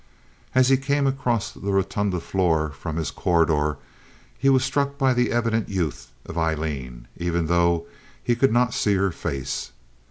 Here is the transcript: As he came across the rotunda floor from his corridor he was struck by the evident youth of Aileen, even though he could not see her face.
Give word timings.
As 0.55 0.69
he 0.69 0.77
came 0.77 1.05
across 1.05 1.51
the 1.51 1.71
rotunda 1.71 2.19
floor 2.19 2.71
from 2.71 2.95
his 2.95 3.11
corridor 3.11 3.77
he 4.35 4.49
was 4.49 4.63
struck 4.63 4.97
by 4.97 5.13
the 5.13 5.31
evident 5.31 5.69
youth 5.69 6.09
of 6.25 6.39
Aileen, 6.39 7.07
even 7.17 7.45
though 7.45 7.85
he 8.23 8.35
could 8.35 8.51
not 8.51 8.73
see 8.73 8.95
her 8.95 9.11
face. 9.11 9.73